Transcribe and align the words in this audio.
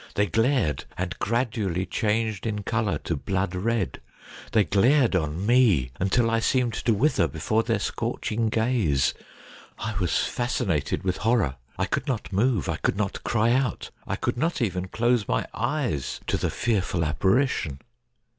They 0.15 0.25
glared, 0.25 0.85
and 0.97 1.13
gradually 1.19 1.85
changed 1.85 2.47
in 2.47 2.63
colour 2.63 2.97
to 3.03 3.15
blood 3.15 3.53
red. 3.53 4.01
They 4.51 4.63
glared 4.63 5.15
on 5.15 5.45
me, 5.45 5.91
until 5.99 6.31
I 6.31 6.39
seemed 6.39 6.73
to 6.73 6.91
wither 6.95 7.27
before 7.27 7.61
their 7.61 7.77
scorching 7.77 8.49
gaze. 8.49 9.13
I 9.77 9.95
was 9.99 10.17
fascinated 10.25 11.03
with 11.03 11.17
horror. 11.17 11.57
I 11.77 11.85
could 11.85 12.07
not 12.07 12.33
move, 12.33 12.67
I 12.67 12.77
could 12.77 12.97
not 12.97 13.23
cry 13.23 13.51
out, 13.51 13.91
I 14.07 14.15
could 14.15 14.37
not 14.37 14.59
even 14.59 14.87
close 14.87 15.27
my 15.27 15.45
eyes 15.53 16.19
to 16.25 16.35
the 16.37 16.49
fearful 16.49 17.05
apparition. 17.05 17.79